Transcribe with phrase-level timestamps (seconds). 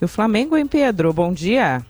[0.00, 1.12] E o Flamengo, hein, Pedro?
[1.12, 1.82] Bom dia.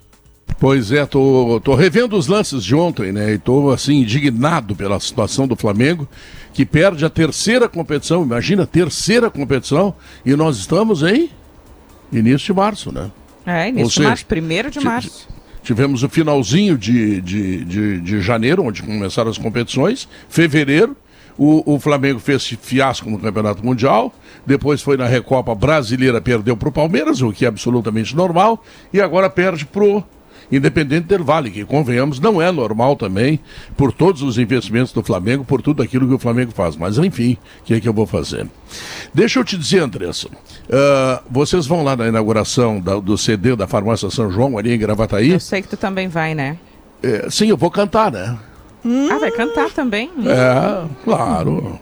[0.58, 3.34] Pois é, tô, tô revendo os lances de ontem, né?
[3.34, 6.08] E tô assim indignado pela situação do Flamengo,
[6.54, 11.29] que perde a terceira competição, imagina, terceira competição, e nós estamos em
[12.11, 13.11] início de março, né?
[13.45, 15.29] É, início seja, de março, primeiro de março.
[15.63, 20.97] Tivemos o finalzinho de, de, de, de janeiro, onde começaram as competições, fevereiro,
[21.38, 24.12] o, o, Flamengo fez fiasco no Campeonato Mundial,
[24.45, 29.00] depois foi na Recopa Brasileira, perdeu para o Palmeiras, o que é absolutamente normal, e
[29.00, 30.02] agora perde para o
[30.50, 33.41] Independente del Vale, que convenhamos, não é normal também,
[33.77, 36.77] por todos os investimentos do Flamengo, por tudo aquilo que o Flamengo faz.
[36.77, 38.46] Mas enfim, o que é que eu vou fazer?
[39.12, 43.66] Deixa eu te dizer, Andressa, uh, vocês vão lá na inauguração da, do CD da
[43.66, 45.30] Farmácia São João, ali em Gravataí?
[45.30, 46.56] Eu sei que tu também vai, né?
[47.02, 48.38] É, sim, eu vou cantar, né?
[48.86, 49.08] Hum.
[49.10, 50.08] Ah, vai cantar também?
[50.24, 51.80] É, claro.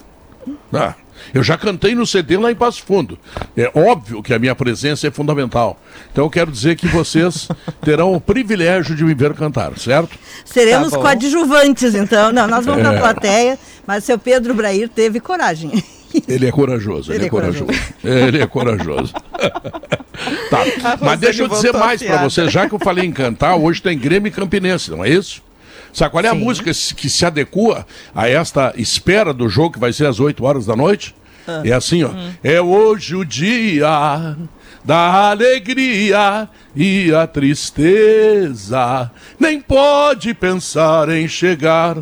[0.73, 0.95] Ah,
[1.35, 3.19] eu já cantei no CD lá em Passo Fundo.
[3.55, 5.79] É óbvio que a minha presença é fundamental.
[6.11, 7.47] Então eu quero dizer que vocês
[7.85, 10.19] terão o privilégio de me ver cantar, certo?
[10.47, 12.33] Seremos tá coadjuvantes, então.
[12.33, 12.91] Não, nós vamos é.
[12.91, 15.85] na plateia, mas seu Pedro Brair teve coragem.
[16.27, 17.65] Ele é corajoso, ele, ele é, corajoso.
[17.67, 17.93] corajoso.
[18.05, 19.13] Ele é corajoso.
[20.49, 20.99] tá.
[21.01, 23.99] Mas deixa eu dizer mais para você, já que eu falei em cantar, hoje tem
[23.99, 25.43] Grêmio e Campinense, não é isso?
[25.93, 26.37] Sabe qual é Sim.
[26.37, 30.45] a música que se adequa a esta espera do jogo que vai ser às 8
[30.45, 31.15] horas da noite?
[31.47, 31.63] Ah.
[31.65, 32.09] É assim, ó.
[32.09, 32.33] Hum.
[32.43, 34.37] É hoje o dia
[34.85, 39.11] da alegria e a tristeza.
[39.39, 41.99] Nem pode pensar em chegar.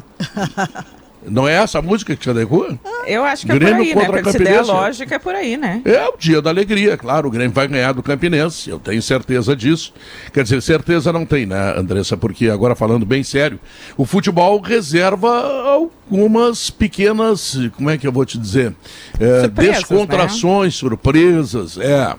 [1.24, 2.78] Não é essa a música que te adequa?
[3.06, 4.22] Eu acho que Grêmio é por aí, né?
[4.22, 5.82] Contra se der a lógica, é por aí, né?
[5.84, 7.28] É o dia da alegria, claro.
[7.28, 9.92] O Grêmio vai ganhar do Campinense, eu tenho certeza disso.
[10.32, 12.16] Quer dizer, certeza não tem, né, Andressa?
[12.16, 13.58] Porque agora falando bem sério,
[13.96, 18.74] o futebol reserva algumas pequenas, como é que eu vou te dizer?
[19.18, 20.78] É, descontrações, né?
[20.78, 22.14] surpresas, é.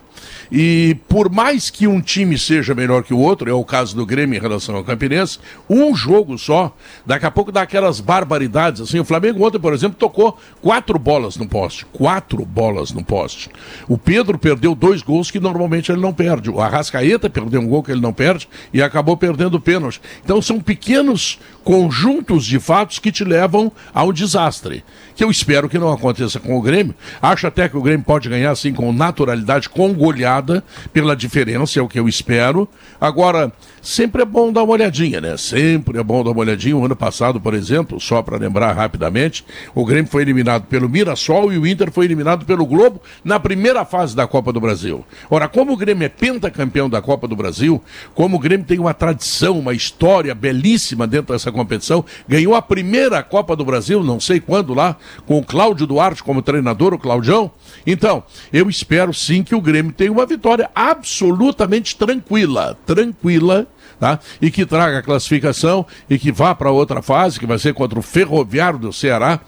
[0.52, 4.06] E por mais que um time seja melhor que o outro, é o caso do
[4.06, 5.40] Grêmio em relação ao Campinense,
[5.70, 8.82] um jogo só, daqui a pouco dá aquelas barbaridades.
[8.82, 11.86] Assim, o Flamengo ontem, por exemplo, tocou quatro bolas no poste.
[11.92, 13.50] Quatro bolas no poste.
[13.88, 16.50] O Pedro perdeu dois gols que normalmente ele não perde.
[16.50, 20.02] O Arrascaeta perdeu um gol que ele não perde e acabou perdendo o pênalti.
[20.24, 24.84] Então são pequenos conjuntos de fatos que te levam ao desastre.
[25.16, 26.96] Que eu espero que não aconteça com o Grêmio.
[27.22, 31.82] Acho até que o Grêmio pode ganhar assim com naturalidade, com goleada pela diferença, é
[31.82, 32.68] o que eu espero.
[33.00, 33.52] Agora,
[33.82, 35.38] sempre é bom dar uma olhadinha, né?
[35.38, 36.76] Sempre é bom dar uma olhadinha.
[36.76, 41.52] O ano passado, por exemplo, só para lembrar rapidamente, o Grêmio foi eliminado pelo Mirassol
[41.52, 45.06] e o Inter foi eliminado pelo Globo na primeira fase da Copa do Brasil.
[45.30, 47.82] Ora, como o Grêmio é pentacampeão da Copa do Brasil,
[48.14, 53.22] como o Grêmio tem uma tradição, uma história belíssima dentro dessa competição, ganhou a primeira
[53.24, 57.52] Copa do Brasil, não sei quando lá, com o Cláudio Duarte como treinador, o Claudião.
[57.86, 63.68] Então, eu espero sim que o Grêmio tenha uma vitória absolutamente tranquila, tranquila,
[64.00, 64.20] tá?
[64.42, 68.00] E que traga a classificação e que vá para outra fase, que vai ser contra
[68.00, 69.40] o Ferroviário do Ceará,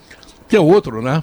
[0.48, 1.22] que é outro, né?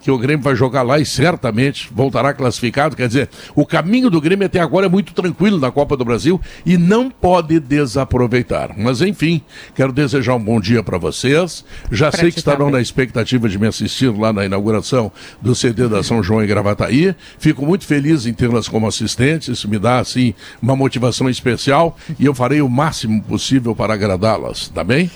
[0.00, 2.96] Que o Grêmio vai jogar lá e certamente voltará classificado.
[2.96, 6.40] Quer dizer, o caminho do Grêmio até agora é muito tranquilo na Copa do Brasil
[6.64, 8.74] e não pode desaproveitar.
[8.76, 9.42] Mas enfim,
[9.74, 11.64] quero desejar um bom dia para vocês.
[11.90, 12.74] Já pra sei que estarão também.
[12.74, 17.14] na expectativa de me assistir lá na inauguração do CD da São João em Gravataí.
[17.38, 19.48] Fico muito feliz em tê-las como assistentes.
[19.48, 24.68] Isso me dá assim uma motivação especial e eu farei o máximo possível para agradá-las.
[24.68, 25.10] Tá bem?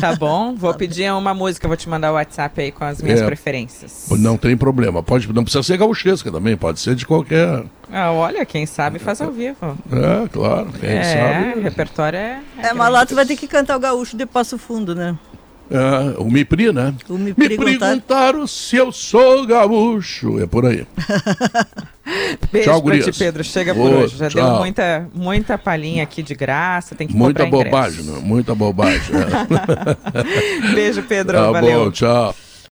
[0.00, 0.54] Tá bom.
[0.54, 4.06] Vou pedir uma música, vou te mandar o WhatsApp aí com as minhas é, preferências.
[4.26, 5.04] Não tem problema.
[5.04, 7.62] Pode, não precisa ser gauchesca também, pode ser de qualquer.
[7.92, 9.78] Ah, olha, quem sabe faz ao vivo.
[9.92, 11.60] É, claro, quem é, sabe.
[11.60, 12.40] O repertório é.
[12.58, 15.16] É, é Malota vai ter que cantar o gaúcho de Passo Fundo, né?
[15.70, 16.92] É, o Mipri, né?
[17.08, 20.40] O Mipri Me perguntaram se eu sou gaúcho.
[20.40, 20.84] É por aí.
[22.50, 23.44] Beijo tchau, pra ti, Pedro.
[23.44, 24.16] Chega por hoje.
[24.16, 24.42] Já tchau.
[24.42, 26.96] deu muita, muita palhinha aqui de graça.
[26.96, 28.20] Tem que Muita bobagem, não?
[28.20, 29.14] Muita bobagem.
[29.16, 30.70] É.
[30.74, 31.36] Beijo, Pedro.
[31.36, 31.84] Tá valeu.
[31.84, 32.34] bom, tchau.